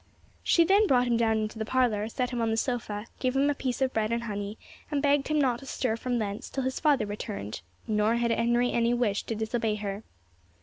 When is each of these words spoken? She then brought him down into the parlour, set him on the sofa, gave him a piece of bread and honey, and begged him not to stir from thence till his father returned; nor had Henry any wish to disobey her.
She 0.41 0.63
then 0.63 0.87
brought 0.87 1.05
him 1.05 1.15
down 1.15 1.37
into 1.37 1.59
the 1.59 1.63
parlour, 1.63 2.09
set 2.09 2.31
him 2.31 2.41
on 2.41 2.49
the 2.49 2.57
sofa, 2.57 3.05
gave 3.19 3.35
him 3.35 3.51
a 3.51 3.53
piece 3.53 3.83
of 3.83 3.93
bread 3.93 4.11
and 4.11 4.23
honey, 4.23 4.57
and 4.89 4.99
begged 4.99 5.27
him 5.27 5.39
not 5.39 5.59
to 5.59 5.67
stir 5.67 5.95
from 5.95 6.17
thence 6.17 6.49
till 6.49 6.63
his 6.63 6.79
father 6.79 7.05
returned; 7.05 7.61
nor 7.85 8.15
had 8.15 8.31
Henry 8.31 8.71
any 8.71 8.95
wish 8.95 9.21
to 9.25 9.35
disobey 9.35 9.75
her. 9.75 10.01